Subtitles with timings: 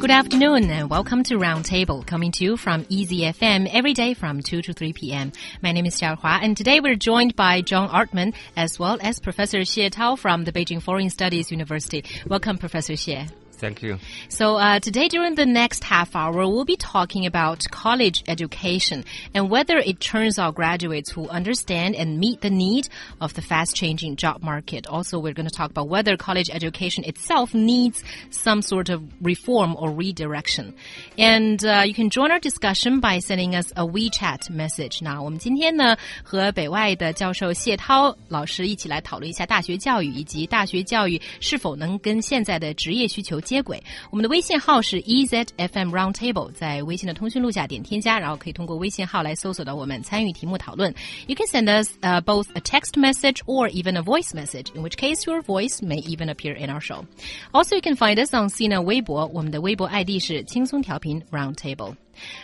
[0.00, 4.42] Good afternoon and welcome to Roundtable, coming to you from Easy FM every day from
[4.42, 5.30] 2 to 3 p.m.
[5.62, 9.58] My name is Xiaohua and today we're joined by John Artman as well as Professor
[9.58, 12.04] Xie Tao from the Beijing Foreign Studies University.
[12.26, 13.30] Welcome, Professor Xie.
[13.57, 13.97] Thank you.
[14.27, 19.49] So uh, today, during the next half hour, we'll be talking about college education and
[19.49, 22.89] whether it turns out graduates who understand and meet the need
[23.21, 24.85] of the fast-changing job market.
[24.87, 29.77] Also, we're going to talk about whether college education itself needs some sort of reform
[29.77, 30.73] or redirection.
[31.17, 35.01] And uh, you can join our discussion by sending us a WeChat message.
[35.01, 43.39] 那我们今天呢，和北外的教授谢涛老师一起来讨论一下大学教育以及大学教育是否能跟现在的职业需求。
[43.47, 43.81] 接轨。
[44.11, 50.93] 我们的微信号是 EZFM Roundtable，在微信的通讯录下点添加，然后可以通过微信号来搜索到我们，参与题目讨论。
[51.27, 54.97] You can send us uh, both a text message or even a voice message, in which
[54.97, 57.05] case your voice may even appear in our show.
[57.51, 61.95] Also, you can find us on Sina 微博，我们的微博 ID 是轻松调频 Roundtable。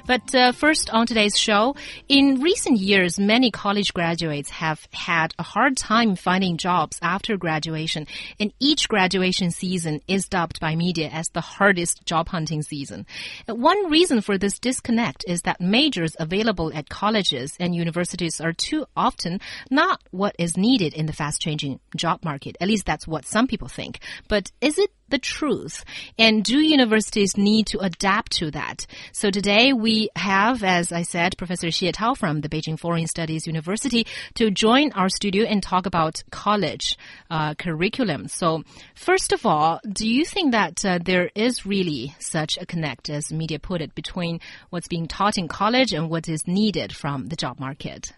[0.06, 1.76] But uh, first, on today's show,
[2.08, 8.06] in recent years, many college graduates have had a hard time finding jobs after graduation,
[8.38, 13.06] and each graduation season is dubbed by media as the hardest job hunting season.
[13.46, 18.86] One reason for this disconnect is that majors available at colleges and universities are too
[18.96, 22.56] often not what is needed in the fast changing job market.
[22.60, 24.00] At least that's what some people think.
[24.28, 25.84] But is it the truth?
[26.18, 28.86] And do universities need to adapt to that?
[29.12, 33.46] So today we have, as I said, Professor Xie Tao from the Beijing Foreign Studies
[33.46, 36.96] University to join our studio and talk about college
[37.30, 38.28] uh, curriculum.
[38.28, 38.62] So
[38.94, 43.32] first of all, do you think that uh, there is really such a connect, as
[43.32, 47.36] media put it, between what's being taught in college and what is needed from the
[47.36, 48.12] job market?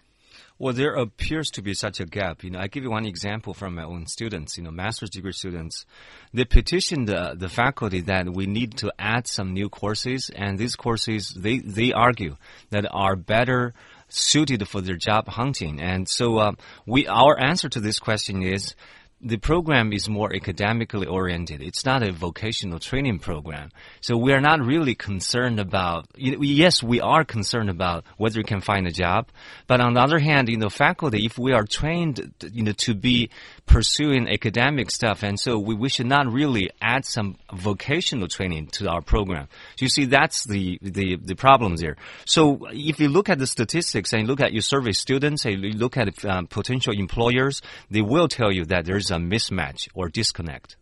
[0.59, 2.43] Well, there appears to be such a gap.
[2.43, 4.57] You know, I give you one example from my own students.
[4.57, 5.85] You know, master's degree students,
[6.33, 10.75] they petitioned the, the faculty that we need to add some new courses, and these
[10.75, 12.37] courses they they argue
[12.71, 13.73] that are better
[14.09, 15.79] suited for their job hunting.
[15.79, 16.51] And so, uh,
[16.87, 18.73] we our answer to this question is
[19.19, 21.61] the program is more academically oriented.
[21.61, 23.71] It's not a vocational training program.
[23.99, 28.61] So we are not really concerned about, yes, we are concerned about whether you can
[28.61, 29.29] find a job.
[29.65, 32.93] But on the other hand, you know, faculty, if we are trained, you know, to
[32.93, 33.31] be
[33.67, 38.89] pursuing academic stuff, and so we, we should not really add some vocational training to
[38.89, 39.47] our program.
[39.77, 41.95] So you see, that's the, the, the problems there.
[42.25, 45.71] So if you look at the statistics and look at your survey students and you
[45.71, 50.09] look at um, potential employers, they will tell you that there's there's a mismatch or
[50.09, 50.75] disconnect.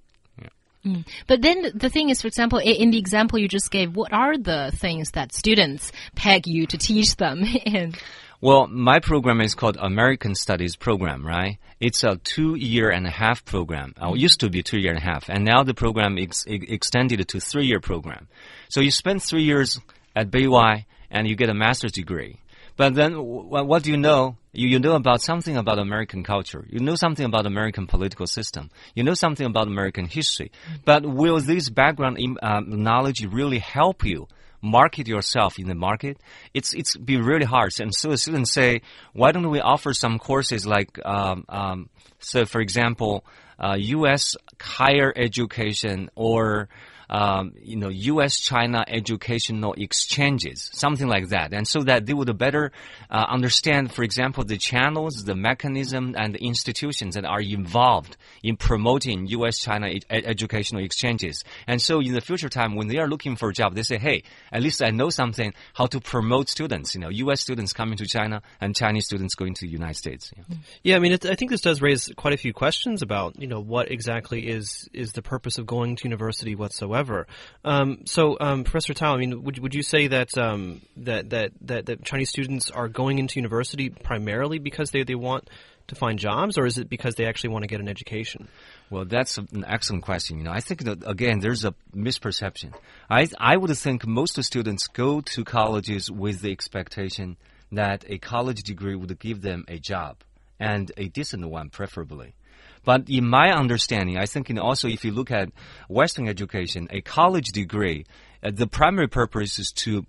[0.86, 1.04] Mm.
[1.26, 4.38] But then the thing is, for example, in the example you just gave, what are
[4.38, 7.44] the things that students peg you to teach them?
[7.66, 7.98] and
[8.42, 11.58] well, my program is called American Studies Program, right?
[11.80, 13.94] It's a two year and a half program.
[14.02, 16.46] Uh, it used to be two year and a half, and now the program is
[16.48, 18.28] ex extended to three year program.
[18.70, 19.80] So you spend three years
[20.16, 22.40] at Beiwai and you get a master's degree.
[22.78, 24.38] But then, what do you know?
[24.52, 26.66] You, you know about something about American culture.
[26.70, 28.70] You know something about American political system.
[28.96, 30.52] You know something about American history.
[30.84, 34.28] But will this background uh, knowledge really help you
[34.66, 36.18] market yourself in the market?
[36.54, 37.72] It's it's be really hard.
[37.80, 38.82] And so students say,
[39.14, 41.90] why don't we offer some courses like, um, um,
[42.20, 43.24] so for example,
[43.60, 44.36] uh, U.S.
[44.60, 46.68] higher education or
[47.10, 52.72] um, you know, U.S.-China educational exchanges, something like that, and so that they would better
[53.10, 58.58] uh, understand, for example, the channels, the mechanism, and the institutions that are involved in
[58.58, 61.44] promoting U.S.-China ed educational exchanges.
[61.68, 63.98] And so, in the future time, when they are looking for a job, they say,
[63.98, 66.96] "Hey, at least I know something how to promote students.
[66.96, 67.42] You know, U.S.
[67.42, 71.00] students coming to China and Chinese students going to the United States." Yeah, yeah I
[71.00, 74.48] mean, I think this does raise quite a few questions about you know what exactly
[74.48, 77.28] is is the purpose of going to university whatsoever whatsoever.
[77.64, 81.52] Um, so, um, Professor Tao, I mean, would would you say that, um, that that
[81.62, 85.50] that that Chinese students are going into university primarily because they they want
[85.88, 88.48] to find jobs, or is it because they actually want to get an education?
[88.90, 90.40] Well, that's an excellent question.
[90.40, 92.74] You know, I think that again, there's a misperception.
[93.10, 97.38] I I would think most students go to colleges with the expectation
[97.72, 100.18] that a college degree would give them a job
[100.60, 102.36] and a decent one, preferably.
[102.86, 105.50] But in my understanding, I think also if you look at
[105.90, 108.06] Western education, a college degree,
[108.44, 110.06] uh, the primary purpose is to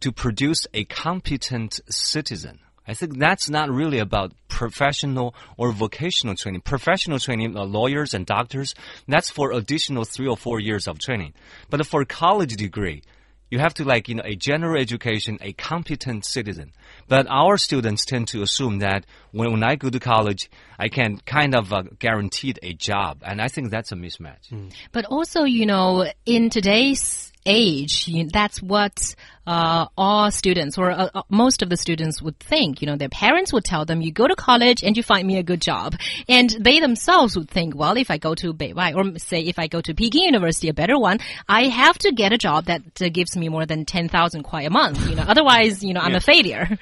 [0.00, 2.58] to produce a competent citizen.
[2.86, 6.60] I think that's not really about professional or vocational training.
[6.60, 8.74] Professional training, uh, lawyers and doctors,
[9.08, 11.32] that's for additional three or four years of training.
[11.70, 13.02] But for college degree,
[13.50, 16.72] You have to like, you know, a general education, a competent citizen.
[17.08, 21.18] But our students tend to assume that when, when I go to college, I can
[21.18, 23.22] kind of uh, guaranteed a job.
[23.24, 24.50] And I think that's a mismatch.
[24.50, 24.72] Mm.
[24.92, 29.14] But also, you know, in today's age, you, that's what
[29.46, 32.80] uh, all students or uh, uh, most of the students would think.
[32.80, 35.38] You know, their parents would tell them, "You go to college and you find me
[35.38, 35.94] a good job,"
[36.28, 39.66] and they themselves would think, "Well, if I go to Beiwai or say if I
[39.66, 43.08] go to Peking University, a better one, I have to get a job that uh,
[43.08, 45.08] gives me more than ten thousand kuai a month.
[45.08, 46.18] You know, otherwise, you know, I'm yeah.
[46.18, 46.78] a failure."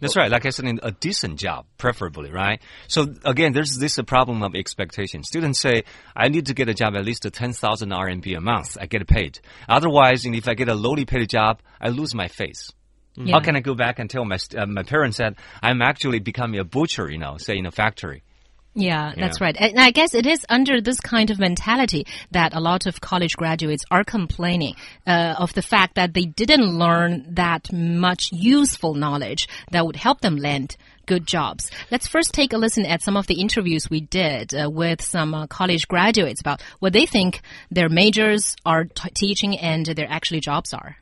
[0.00, 0.30] That's right.
[0.30, 2.60] Like I said, a decent job, preferably, right?
[2.86, 5.24] So again, there's this problem of expectation.
[5.24, 5.84] Students say,
[6.14, 8.78] I need to get a job at least 10,000 RMB a month.
[8.80, 9.40] I get paid.
[9.68, 12.72] Otherwise, if I get a lowly paid job, I lose my face.
[13.14, 13.34] Yeah.
[13.34, 16.60] How can I go back and tell my, uh, my parents that I'm actually becoming
[16.60, 18.22] a butcher, you know, say in a factory?
[18.74, 19.56] Yeah, that's right.
[19.58, 23.34] And I guess it is under this kind of mentality that a lot of college
[23.34, 29.48] graduates are complaining uh, of the fact that they didn't learn that much useful knowledge
[29.72, 30.76] that would help them land
[31.06, 31.72] good jobs.
[31.90, 35.34] Let's first take a listen at some of the interviews we did uh, with some
[35.34, 37.40] uh, college graduates about what they think
[37.72, 40.98] their majors are teaching and their actually jobs are.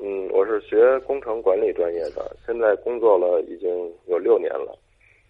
[0.00, 3.68] 嗯，我是学工程管理专业的，现在工作了已经
[4.06, 4.76] 有六年了。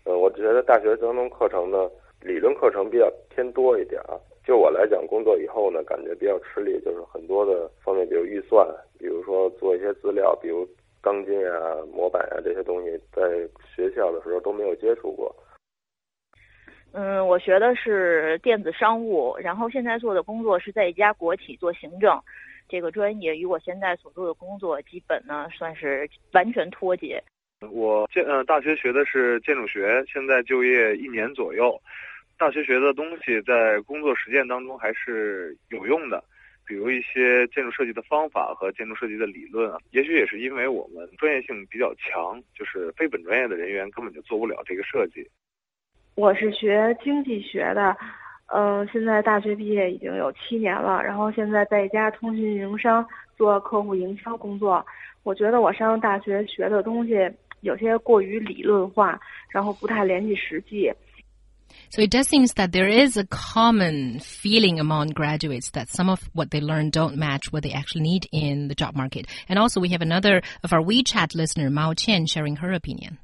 [0.04, 1.90] 嗯，我觉得大学当中课程呢，
[2.20, 4.16] 理论课程比较偏多一点啊。
[4.46, 8.66] 就我来讲，工作以后呢，感觉比较吃力，就是很多的方面，比如预算，
[8.98, 10.68] 比如说做一些资料，比如
[11.00, 13.22] 钢筋啊、模板啊这些东西，在
[13.74, 15.34] 学校的时候都没有接触过。
[16.92, 22.16] 嗯，我学的是电子商务，然后现在做的工作是在一家国企做行政，
[22.68, 27.22] 这个专业与我现在所做的工作基本呢算是完全脱节。
[27.70, 31.80] 我建呃大学学的是建筑学，现在就业一年左右。
[32.36, 36.22] 大学学的东西在工作实践当中还是有用的，
[36.66, 39.78] 比如一些建筑设计的方法和建筑设计的理论啊。
[39.92, 45.24] 也许也是因为我们专业性比较强，就是非本专业的人员根本就做不了这个设计。
[46.16, 47.96] 我是学经济学的，
[48.47, 53.05] 嗯，现在大学毕业已经有七年了，然后现在在一家通讯运营商
[53.37, 54.85] 做客户营销工作。
[55.23, 57.13] 我觉得我上大学学的东西。
[57.61, 59.19] 有些过于理论化，
[59.49, 60.89] 然后不太联系实际。
[61.89, 66.51] So it does seem that there is a common feeling among graduates that some of what
[66.51, 69.27] they learn don't match what they actually need in the job market.
[69.49, 73.17] And also, we have another of our WeChat listener, Mao Qian, sharing her opinion.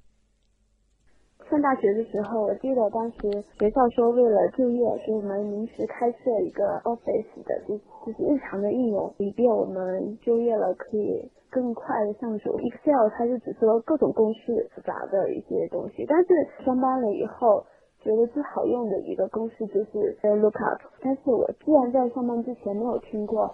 [1.50, 7.76] 上大学的时候，我记得当时学校说为了就业，给我们临时开设一个 Office 的，就
[8.06, 12.56] 就是日常的应用，以便我们就业了可以更快的上手。
[12.56, 16.28] Excel 它是只说各种公式复杂的一些东西，但是
[16.64, 17.64] 上班了以后，
[18.00, 23.52] 觉得最好用的一个公式就是 Lookup，但是我既然在上班之前没有听过。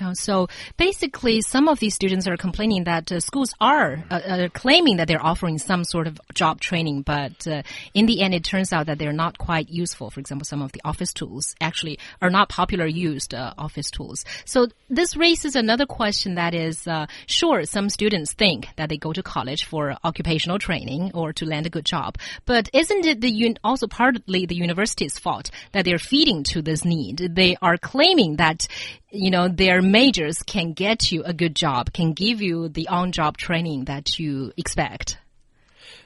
[0.00, 4.48] Uh, so basically, some of these students are complaining that uh, schools are uh, uh
[4.48, 7.62] claiming that they're offering some sort of job training, but uh,
[7.94, 10.10] in the end, it turns out that they're not quite useful.
[10.10, 14.24] For example, some of the office tools actually are not popular used uh, office tools.
[14.44, 16.88] So this raises another question that is,
[17.26, 21.66] sure, some students think that they go to college for occupational training or to land
[21.66, 26.42] a good job, but isn't it the also partly the university's fault that they're feeding
[26.44, 27.18] to this need?
[27.18, 28.66] They are claiming that
[29.14, 33.36] you know, their majors can get you a good job, can give you the on-job
[33.36, 35.18] training that you expect.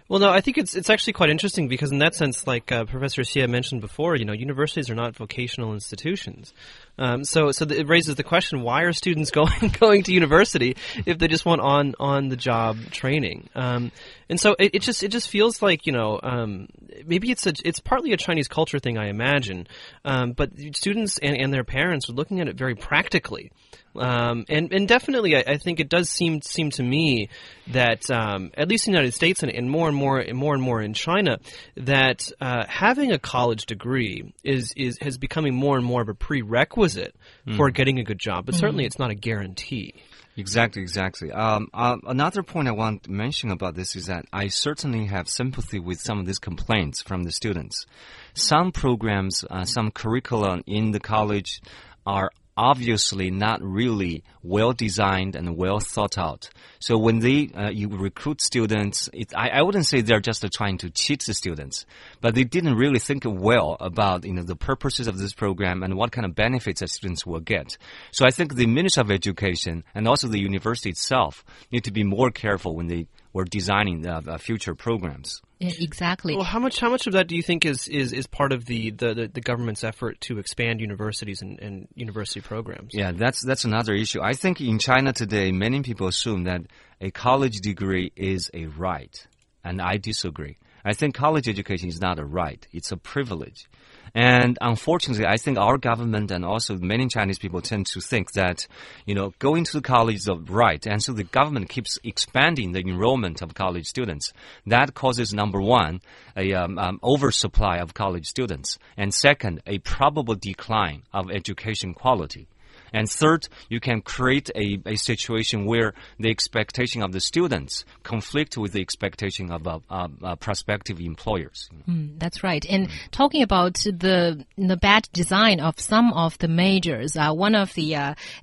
[0.09, 2.87] Well, no, I think it's it's actually quite interesting because in that sense, like uh,
[2.87, 6.55] Professor Xie mentioned before, you know, universities are not vocational institutions.
[6.99, 11.19] Um, so so it raises the question: Why are students going going to university if
[11.19, 13.49] they just want on on the job training?
[13.55, 13.93] Um,
[14.29, 16.69] and so it, it, just it just feels like you know um,
[17.07, 19.67] maybe it's a it's partly a Chinese culture thing, I imagine.
[20.05, 23.53] Um, but students and, and their parents are looking at it very practically.
[23.97, 27.31] Um, and and definitely, I, I, think it does seem seem to me
[27.69, 30.55] that um, at least in the United States and, and, more and more and more
[30.55, 31.39] and more in China,
[31.77, 36.15] that uh, having a college degree is is has becoming more and more of a
[36.15, 37.57] prerequisite mm.
[37.57, 38.47] for getting a good job.
[38.47, 38.61] But mm -hmm.
[38.61, 39.95] certainly, it's not a guarantee.
[40.39, 41.33] Exactly, exactly.
[41.33, 45.29] Um, uh, another point I want to mention about this is that I certainly have
[45.29, 47.87] sympathy with some of these complaints from the students.
[48.35, 51.61] Some programs, uh, some curricula in the college
[52.07, 56.51] are obviously not really well designed and well thought out.
[56.81, 60.49] So when they uh, you recruit students, it, I, I wouldn't say they're just uh,
[60.53, 61.87] trying to cheat the students,
[62.21, 65.95] but they didn't really think well about you know the purposes of this program and
[65.95, 67.79] what kind of benefits that students will get.
[68.11, 72.03] So I think the Ministry of Education and also the university itself need to be
[72.03, 75.41] more careful when they were designing uh, future programs.
[75.61, 76.37] Exactly.
[76.37, 78.65] Well, how much how much of that do you think is is, is part of
[78.67, 82.93] the, the, the, the government's effort to expand universities and, and university programs?
[82.95, 84.21] Yeah, that's that's another issue.
[84.23, 86.63] I think in China today, many people assume that
[87.01, 89.27] a college degree is a right,
[89.65, 90.59] and I disagree.
[90.85, 93.69] I think college education is not a right; it's a privilege.
[94.15, 98.67] And unfortunately, I think our government and also many Chinese people tend to think that,
[99.07, 100.85] you know, going to college is right.
[100.87, 104.33] And so the government keeps expanding the enrollment of college students.
[104.67, 106.01] That causes, number one,
[106.37, 108.79] a um, um, oversupply of college students.
[108.97, 112.49] And second, a probable decline of education quality.
[112.93, 118.57] And third, you can create a, a situation where the expectation of the students conflict
[118.57, 121.69] with the expectation of uh, uh, uh, prospective employers.
[121.89, 122.65] Mm, that's right.
[122.69, 127.75] And talking about the the bad design of some of the majors, uh, one of
[127.75, 127.95] the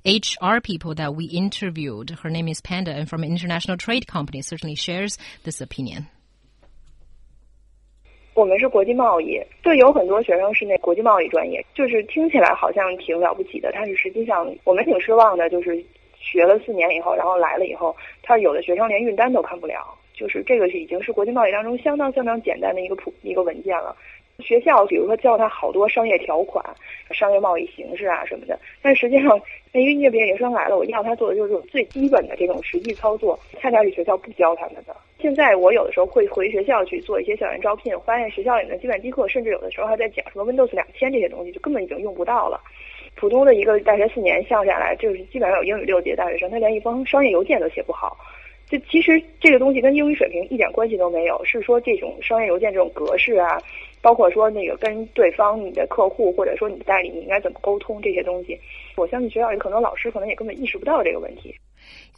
[0.04, 4.06] HR uh, people that we interviewed, her name is Panda, and from an international trade
[4.06, 6.08] company, certainly shares this opinion.
[8.36, 15.82] 我们是国际贸易，对，有很多学生是那国际贸易专业，就是听起来好像挺了不起的，但是实际上我们挺失望的，就是
[16.18, 23.96] 学了四年以后，然后来了以后，他有的学生连运单都看不了，就是这个是已经是国际贸易当中相当相当简单的一个普一个文件了。
[24.38, 26.64] 学校比如说教他好多商业条款、
[27.10, 29.40] 商业贸易形式啊什么的，但实际上
[29.72, 34.94] 那一个应届学生来了，我要他做的就是这种最基本的这种实际操作，恰恰是学校不教他们的。
[35.18, 42.60] 现在我有的时候会回学校去做一些校园招聘，发现学校里面的计算机课，甚至有的时候还在讲什么 Windows 两千这些东西，就根本已经用不到了。
[43.14, 48.16] 普通的一个大学四年上下来，就是基本上有英语六级的大学生，他连一封商业邮件都写不好。
[48.68, 53.58] 就其实这个东西跟英语水平一点关系都没有，是说这种商业邮件这种格式啊，
[54.06, 58.56] 包括说那个跟对方、你的客户或者说你的代理，你应该怎么沟通这些东西，
[58.96, 61.52] 我相信学校里可能老师可能也根本意识不到这个问题。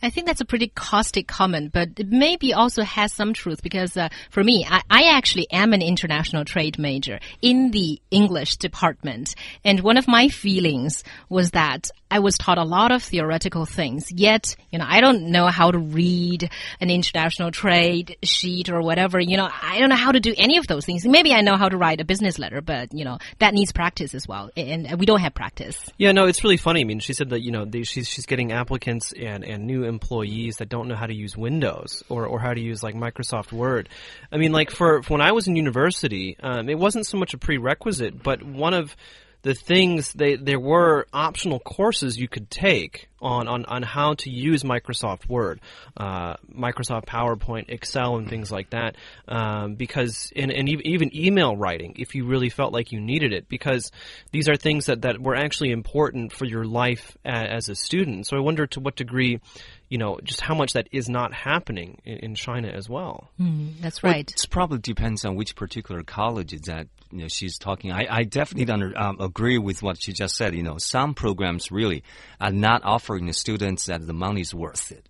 [0.02, 3.96] I think that's a pretty caustic comment, but it maybe also has some truth because
[3.96, 9.34] uh, for me, I, I, actually am an international trade major in the English department.
[9.64, 14.10] And one of my feelings was that I was taught a lot of theoretical things,
[14.12, 16.48] yet, you know, I don't know how to read
[16.80, 19.20] an international trade sheet or whatever.
[19.20, 21.04] You know, I don't know how to do any of those things.
[21.04, 24.14] Maybe I know how to write a business letter, but, you know, that needs practice
[24.14, 24.50] as well.
[24.56, 25.84] And we don't have practice.
[25.98, 26.80] Yeah, no, it's really funny.
[26.80, 30.56] I mean, she said that, you know, she's, she's getting applicants and, and new employees
[30.56, 33.88] that don't know how to use Windows or, or how to use like Microsoft Word.
[34.32, 37.34] I mean, like for, for when I was in university, um, it wasn't so much
[37.34, 38.96] a prerequisite, but one of,
[39.42, 44.30] the things they there were optional courses you could take on on, on how to
[44.30, 45.60] use Microsoft Word,
[45.96, 48.96] uh, Microsoft PowerPoint, Excel, and things like that.
[49.26, 53.48] Um, because and, and even email writing, if you really felt like you needed it,
[53.48, 53.90] because
[54.32, 58.26] these are things that, that were actually important for your life as a student.
[58.26, 59.40] So I wonder to what degree
[59.88, 63.30] you know, just how much that is not happening in, in China as well.
[63.40, 64.30] Mm, that's right.
[64.30, 67.90] Well, it probably depends on which particular college that you know, she's talking.
[67.90, 70.54] I, I definitely under, um, agree with what she just said.
[70.54, 72.02] You know, some programs really
[72.40, 75.08] are not offering the students that the money is worth it.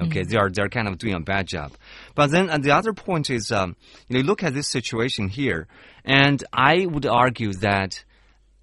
[0.00, 0.28] Okay, mm.
[0.28, 1.72] they are they're kind of doing a bad job.
[2.14, 3.76] But then the other point is, um,
[4.08, 5.66] you know, look at this situation here,
[6.04, 8.04] and I would argue that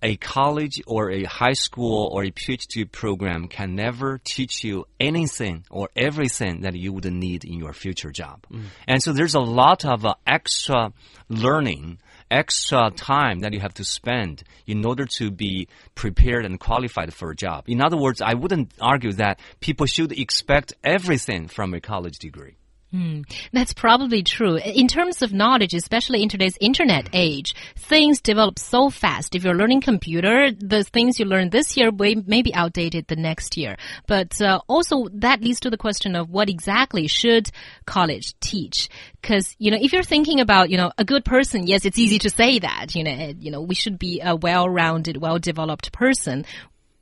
[0.06, 5.66] a college or a high school or a PhD program can never teach you anything
[5.72, 8.46] or everything that you would need in your future job.
[8.52, 8.66] Mm.
[8.88, 10.94] And so there's a lot of uh, extra
[11.28, 11.98] learning
[12.30, 17.32] extra time that you have to spend in order to be prepared and qualified for
[17.32, 17.64] a job.
[17.68, 22.58] In other words, I wouldn't argue that people should expect everything from a college degree.
[22.92, 23.22] Hmm.
[23.51, 24.56] That's probably true.
[24.56, 29.36] In terms of knowledge, especially in today's internet age, things develop so fast.
[29.36, 33.18] If you're learning computer, the things you learn this year may, may be outdated the
[33.18, 33.75] next year.
[34.08, 37.50] But uh, also that leads to the question of what exactly should
[37.86, 38.88] college teach?
[39.22, 42.20] Because, you know, if you're thinking about, you know, a good person, yes, it's easy
[42.20, 46.46] to say that, you know, you know, we should be a well-rounded, well-developed person.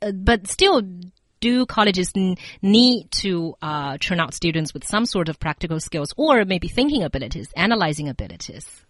[0.02, 0.82] Uh, but still,
[1.40, 2.12] do colleges
[2.62, 7.02] need to uh, turn out students with some sort of practical skills or maybe thinking
[7.02, 8.84] abilities, analyzing abilities?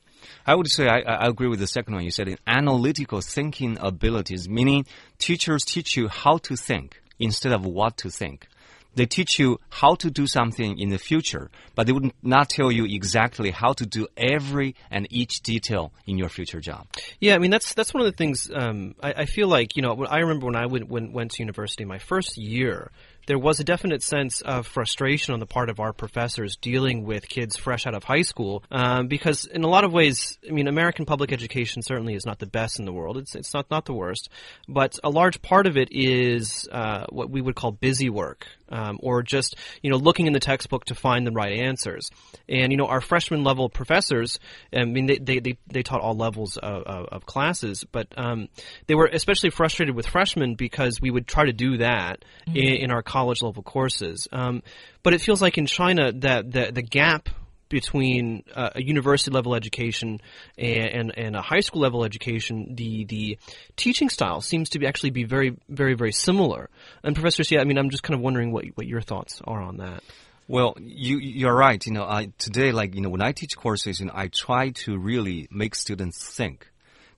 [0.47, 2.05] I would say I, I, agree with the second one.
[2.05, 4.87] You said analytical thinking abilities, meaning
[5.19, 8.47] teachers teach you how to think instead of what to think.
[8.95, 12.71] They teach you how to do something in the future, but they would not tell
[12.71, 16.87] you exactly how to do every and each detail in your future job.
[17.21, 19.83] Yeah, I mean that's that's one of the things um, I, I, feel like you
[19.83, 22.91] know I remember when I went went to university my first year
[23.27, 27.29] there was a definite sense of frustration on the part of our professors dealing with
[27.29, 30.69] kids fresh out of high school, um, because in a lot of ways, I mean,
[30.69, 33.17] American public education certainly is not the best in the world.
[33.17, 34.29] It's it's not not the worst,
[34.69, 38.99] but a large part of it is uh, what we would call busy work um,
[39.03, 42.11] or just you know looking in the textbook to find the right answers.
[42.49, 44.41] And you know our freshman level professors,
[44.73, 48.49] I mean they they, they, they taught all levels of, of, of classes, but um,
[48.87, 52.57] they were especially frustrated with freshmen because we would try to do that mm-hmm.
[52.57, 54.27] in, in, our college level courses.
[54.33, 54.63] Um,
[55.03, 57.29] but it feels like in China that the the gap
[57.75, 60.21] between uh, a university level education
[60.57, 63.37] and, and, and, a high school level education, the the
[63.75, 66.71] teaching style seems to be actually be very very very similar.
[67.03, 69.61] And Professor, yeah, I mean, I'm just kind of wondering what what your thoughts are
[69.61, 70.05] on that.
[70.47, 71.85] Well, you you're right.
[71.85, 74.71] You know, I today like you know when I teach courses, you know, I try
[74.85, 76.69] to really make students think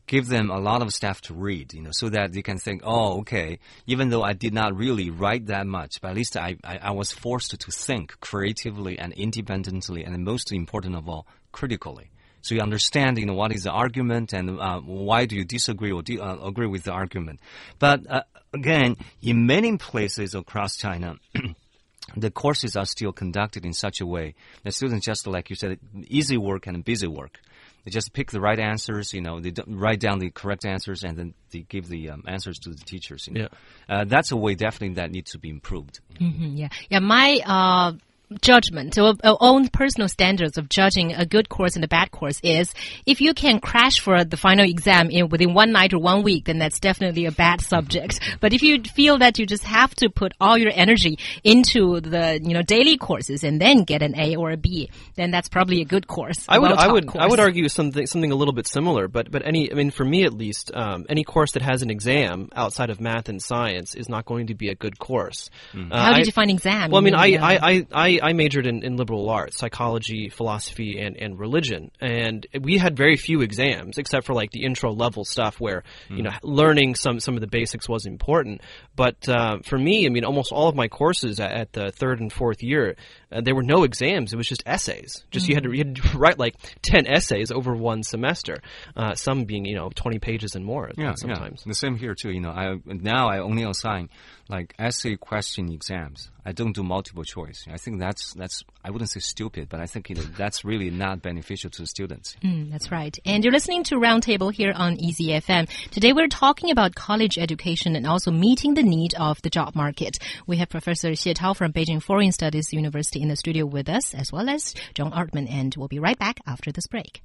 [0.06, 2.82] give them a lot of stuff to read, you know, so that they can think,
[2.84, 6.56] oh, okay, even though I did not really write that much, but at least I,
[6.64, 12.10] I, I was forced to think creatively and independently, and most important of all, critically.
[12.42, 15.90] So you understand, you know, what is the argument and uh, why do you disagree
[15.90, 17.40] or uh, agree with the argument.
[17.80, 18.22] But uh,
[18.54, 21.16] again, in many places across China,
[22.16, 25.80] the courses are still conducted in such a way that students just like you said,
[26.06, 27.40] easy work and busy work.
[27.86, 31.16] They just pick the right answers, you know, they write down the correct answers and
[31.16, 33.28] then they give the um, answers to the teachers.
[33.28, 33.48] You know?
[33.88, 33.96] Yeah.
[34.00, 36.00] Uh, that's a way definitely that needs to be improved.
[36.18, 36.68] Mm -hmm, yeah.
[36.90, 37.00] Yeah.
[37.00, 37.92] My, uh,
[38.40, 42.40] judgment or our own personal standards of judging a good course and a bad course
[42.42, 42.74] is
[43.06, 46.44] if you can crash for the final exam in within one night or one week,
[46.46, 48.20] then that's definitely a bad subject.
[48.40, 52.40] But if you feel that you just have to put all your energy into the
[52.42, 55.80] you know daily courses and then get an A or a B, then that's probably
[55.80, 56.44] a good course.
[56.48, 57.22] I would I would course.
[57.22, 60.04] I would argue something something a little bit similar, but but any I mean for
[60.04, 63.94] me at least, um, any course that has an exam outside of math and science
[63.94, 65.50] is not going to be a good course.
[65.72, 65.92] Mm.
[65.92, 66.90] Uh, How did I, you find exam?
[66.90, 71.00] Well, I mean, I, I, I, I I, majored in, in liberal arts, psychology, philosophy,
[71.00, 71.90] and, and religion.
[72.00, 76.18] And we had very few exams, except for like the intro level stuff where, mm.
[76.18, 76.48] you know, hmm.
[76.48, 78.60] learning some, some of the basics was important.
[78.94, 82.20] But uh, for me, I mean, almost all of my courses at, at the third
[82.20, 82.96] and fourth year,
[83.32, 84.32] uh, there were no exams.
[84.32, 85.24] It was just essays.
[85.30, 85.50] Just mm.
[85.50, 88.58] you, had to, you had to write like 10 essays over one semester,
[88.96, 91.62] uh, some being, you know, 20 pages and more yeah, sometimes.
[91.64, 91.70] Yeah.
[91.70, 92.30] The same here, too.
[92.30, 94.08] You know, I now I only assign
[94.48, 96.30] like essay question exams.
[96.44, 97.64] I don't do multiple choice.
[97.68, 100.90] I think that's that's I wouldn't say stupid, but I think you know that's really
[100.90, 102.36] not beneficial to students.
[102.44, 103.16] Mm, that's right.
[103.24, 105.68] And you're listening to Roundtable here on Easy FM.
[105.90, 110.18] Today we're talking about college education and also meeting the need of the job market.
[110.46, 114.14] We have Professor Xie Tao from Beijing Foreign Studies University in the studio with us,
[114.14, 117.22] as well as John Artman, and we'll be right back after this break.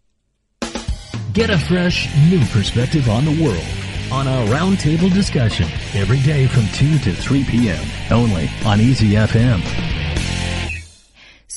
[1.33, 3.63] Get a fresh, new perspective on the world
[4.11, 7.85] on a roundtable discussion every day from 2 to 3 p.m.
[8.11, 9.90] only on Easy FM.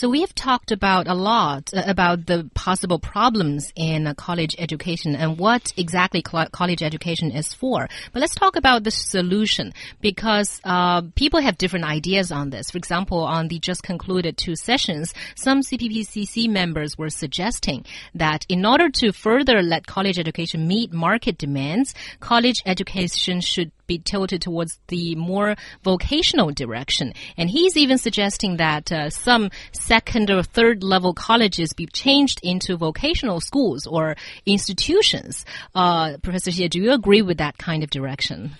[0.04, 5.16] So we have talked about a lot uh, about the possible problems in college education
[5.16, 7.88] and what exactly college education is for.
[8.12, 12.70] But let's talk about the solution because uh, people have different ideas on this.
[12.70, 18.66] For example, on the just concluded two sessions, some CPPCC members were suggesting that in
[18.66, 24.79] order to further let college education meet market demands, college education should be tilted towards
[24.88, 27.12] the more vocational direction.
[27.37, 32.77] And he's even suggesting that uh, some second or third level colleges be changed into
[32.77, 34.16] vocational schools or
[34.47, 35.44] institutions.
[35.75, 38.53] Uh, Professor Xie, do you agree with that kind of direction?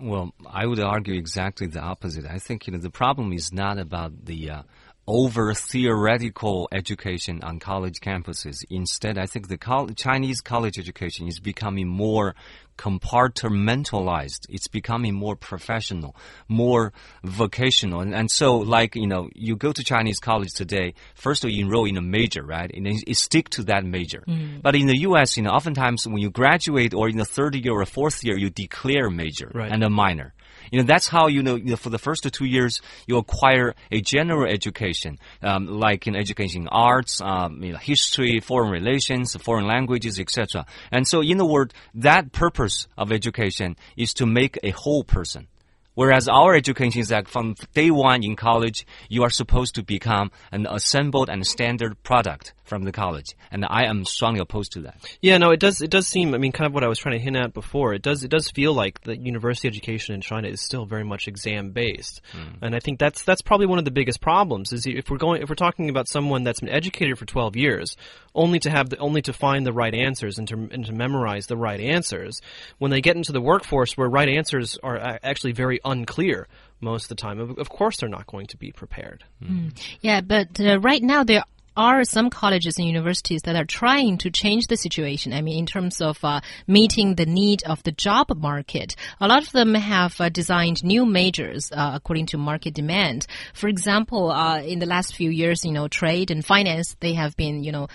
[0.00, 2.26] Well, I would argue exactly the opposite.
[2.26, 4.62] I think you know the problem is not about the uh,
[5.06, 8.64] over theoretical education on college campuses.
[8.70, 12.34] Instead, I think the Chinese college education is becoming more
[12.78, 14.46] compartmentalized.
[14.48, 16.16] It's becoming more professional,
[16.48, 18.00] more vocational.
[18.00, 21.86] And, and so, like, you know, you go to Chinese college today, first you enroll
[21.86, 22.70] in a major, right?
[22.72, 24.22] And then you stick to that major.
[24.26, 24.62] Mm.
[24.62, 27.72] But in the U.S., you know, oftentimes when you graduate or in the third year
[27.72, 29.70] or fourth year, you declare a major right.
[29.70, 30.34] and a minor.
[30.72, 33.74] You know, that's how you know, you know, for the first two years you acquire
[33.90, 39.66] a general education, um, like in education arts, um, you know, history, foreign relations, foreign
[39.66, 40.64] languages, etc.
[40.90, 45.46] And so, in a word, that purpose of education is to make a whole person.
[45.94, 50.30] Whereas our education is that from day one in college, you are supposed to become
[50.50, 54.96] an assembled and standard product from the college, and I am strongly opposed to that.
[55.20, 55.82] Yeah, no, it does.
[55.82, 56.34] It does seem.
[56.34, 57.92] I mean, kind of what I was trying to hint at before.
[57.92, 58.24] It does.
[58.24, 62.22] It does feel like the university education in China is still very much exam based,
[62.32, 62.54] mm.
[62.62, 64.72] and I think that's that's probably one of the biggest problems.
[64.72, 67.98] Is if we're going if we're talking about someone that's been educated for twelve years,
[68.34, 71.48] only to have the, only to find the right answers and to and to memorize
[71.48, 72.40] the right answers,
[72.78, 76.48] when they get into the workforce where right answers are actually very unclear
[76.80, 77.38] most of the time.
[77.40, 79.24] Of, course, they're not going to be prepared.
[79.42, 79.78] Mm.
[80.00, 81.44] Yeah, but uh, right now there
[81.76, 85.32] are some colleges and universities that are trying to change the situation.
[85.32, 89.42] I mean, in terms of uh, meeting the need of the job market, a lot
[89.42, 93.26] of them have uh, designed new majors uh, according to market demand.
[93.54, 97.36] For example, uh, in the last few years, you know, trade and finance they have
[97.36, 97.88] been, you know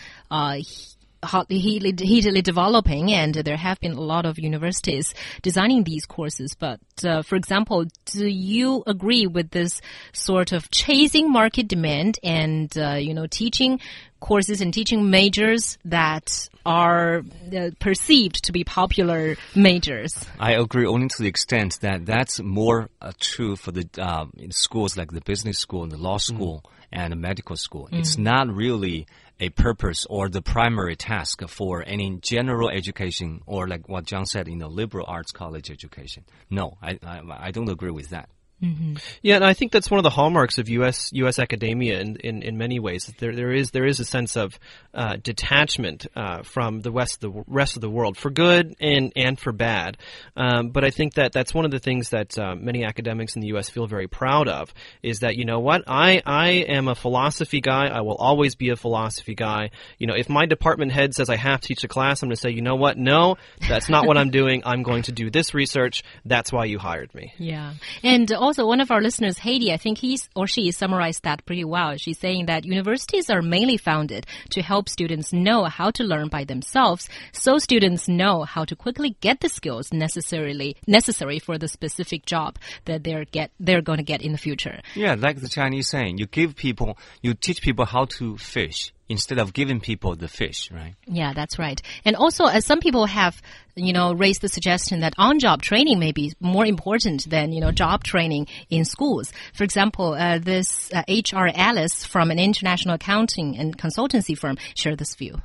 [1.32, 6.56] uh, heatedly developing, and there have been a lot of universities designing these courses.
[6.58, 9.82] But uh, for example, do you agree with this
[10.13, 13.80] sort of chasing market demand and uh, you know teaching
[14.19, 17.23] courses and teaching majors that are
[17.56, 20.25] uh, perceived to be popular majors?
[20.39, 24.97] I agree only to the extent that that's more uh, true for the uh, schools
[24.97, 26.63] like the business school and the law school.
[26.63, 26.71] Mm.
[26.89, 27.89] And the medical school.
[27.91, 27.99] Mm.
[27.99, 29.08] It's not really
[29.41, 34.47] a purpose or the primary task for any general education or like what John said,
[34.47, 36.23] you know, liberal arts college education.
[36.49, 38.30] No, I, I, I don't agree with that.
[38.60, 39.02] Mm -hmm.
[39.22, 41.12] Yeah, and I think that's one of the hallmarks of U.S.
[41.13, 41.39] U.S.
[41.39, 43.13] academia in, in, in many ways.
[43.20, 44.60] There there is there is a sense of
[44.93, 49.13] uh, detachment uh, from the rest of the rest of the world for good and
[49.15, 49.98] and for bad.
[50.36, 53.41] Um, but I think that that's one of the things that uh, many academics in
[53.41, 53.70] the U.S.
[53.70, 57.88] feel very proud of is that you know what I I am a philosophy guy.
[57.88, 59.70] I will always be a philosophy guy.
[60.00, 62.36] You know, if my department head says I have to teach a class, I'm going
[62.36, 62.98] to say, you know what?
[62.98, 63.36] No,
[63.67, 64.63] that's not what I'm doing.
[64.65, 66.04] I'm going to do this research.
[66.26, 67.34] That's why you hired me.
[67.38, 71.45] Yeah, and also one of our listeners, Haiti, I think he's or she summarized that
[71.45, 71.97] pretty well.
[71.97, 76.45] She's saying that universities are mainly founded to help students know how to learn by
[76.45, 82.25] themselves, so students know how to quickly get the skills necessarily necessary for the specific
[82.25, 84.79] job that they're get they're going to get in the future.
[84.95, 89.39] Yeah, like the Chinese saying, you give people, you teach people how to fish instead
[89.39, 90.96] of giving people the fish, right?
[91.06, 91.82] Yeah, that's right.
[92.06, 93.41] And also, as some people have,
[93.76, 97.72] you know, raised the suggestion that on-job training may be more important than, you know,
[97.72, 99.32] job training in schools.
[99.54, 104.98] For example, uh, this uh, HR Alice from an international accounting and consultancy firm shared
[104.98, 105.41] this view.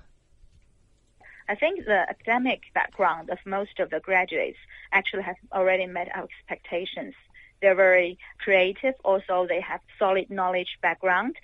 [1.49, 4.59] I think the academic background of most of the graduates
[4.93, 7.15] actually have already met our expectations.
[7.61, 8.95] They're very creative.
[9.05, 11.37] Also, they have solid knowledge background.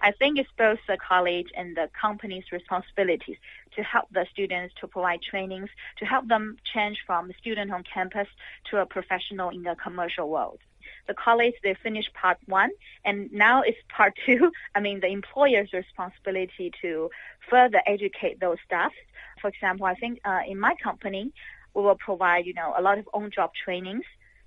[0.00, 3.36] I think it's both the college and the company's responsibilities
[3.76, 8.28] to help the students to provide trainings to help them change from student on campus
[8.70, 10.58] to a professional in the commercial world.
[11.06, 12.70] The college, they finished part one,
[13.04, 14.52] and now it's part two.
[14.74, 17.10] I mean, the employer's responsibility to
[17.48, 18.92] further educate those staff.
[19.40, 21.32] For example, I think uh, in my company,
[21.74, 24.04] we will provide, you know, a lot of on-job trainings.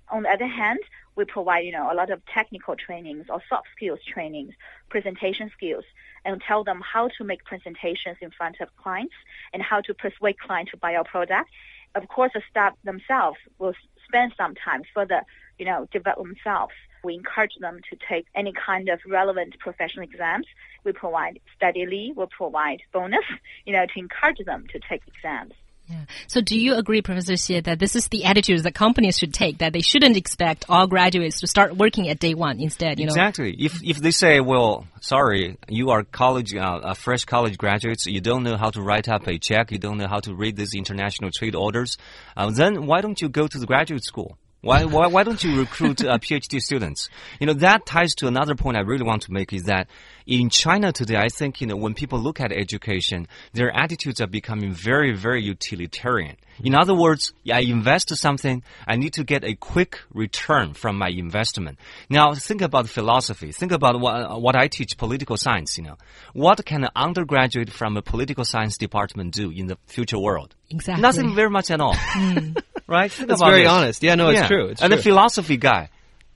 [0.08, 0.78] On the other hand,
[1.16, 4.52] we provide, you know, a lot of technical trainings or soft skills trainings,
[4.90, 5.84] presentation skills,
[6.24, 9.14] and tell them how to make presentations in front of clients
[9.52, 11.50] and how to persuade clients to buy our product.
[11.94, 13.72] Of course, the staff themselves will
[14.06, 15.22] spend some time further,
[15.58, 16.74] you know, develop themselves.
[17.02, 20.46] We encourage them to take any kind of relevant professional exams.
[20.84, 23.24] We provide study leave, we provide bonus,
[23.64, 25.54] you know, to encourage them to take exams.
[25.88, 26.04] Yeah.
[26.26, 29.58] So do you agree, Professor Xie, that this is the attitude that companies should take,
[29.58, 33.10] that they shouldn't expect all graduates to start working at day one instead, you know?
[33.10, 33.54] Exactly.
[33.56, 38.42] If, if they say, well, sorry, you are college, uh, fresh college graduates, you don't
[38.42, 41.30] know how to write up a check, you don't know how to read these international
[41.30, 41.96] trade orders,
[42.36, 44.36] uh, then why don't you go to the graduate school?
[44.62, 47.08] Why, why, why don't you recruit uh, PhD students?
[47.38, 49.88] You know, that ties to another point I really want to make is that
[50.26, 54.26] in China today, I think, you know, when people look at education, their attitudes are
[54.26, 56.36] becoming very, very utilitarian.
[56.64, 61.08] In other words, I invest something, I need to get a quick return from my
[61.10, 61.78] investment.
[62.10, 63.52] Now, think about philosophy.
[63.52, 65.96] Think about what, what I teach, political science, you know.
[66.32, 70.54] What can an undergraduate from a political science department do in the future world?
[70.70, 71.02] Exactly.
[71.02, 71.94] Nothing very much at all.
[72.16, 72.56] Mm.
[72.86, 73.12] right?
[73.12, 73.70] Think That's very this.
[73.70, 74.02] honest.
[74.02, 74.46] Yeah, no, it's yeah.
[74.46, 74.66] true.
[74.68, 74.98] It's and true.
[74.98, 75.90] a philosophy guy,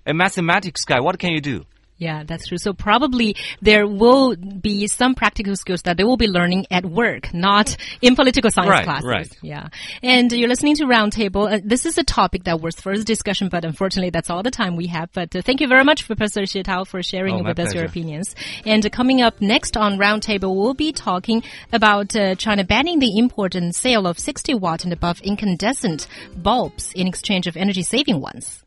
[0.04, 1.64] a mathematics guy, what can you do?
[2.00, 2.56] Yeah, that's true.
[2.56, 7.34] So probably there will be some practical skills that they will be learning at work,
[7.34, 9.06] not in political science right, classes.
[9.06, 9.38] Right.
[9.42, 9.68] Yeah.
[10.02, 11.52] And you're listening to Roundtable.
[11.52, 14.76] Uh, this is a topic that was first discussion, but unfortunately that's all the time
[14.76, 15.10] we have.
[15.12, 17.68] But uh, thank you very much, Professor Xie Tao, for sharing oh, with pleasure.
[17.68, 18.34] us your opinions.
[18.64, 23.18] And uh, coming up next on Roundtable, we'll be talking about uh, China banning the
[23.18, 28.22] import and sale of 60 watt and above incandescent bulbs in exchange of energy saving
[28.22, 28.64] ones.